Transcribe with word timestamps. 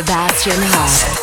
Sebastian 0.00 0.56
Hart. 0.62 1.19